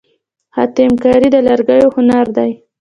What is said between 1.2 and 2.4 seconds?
د لرګیو هنر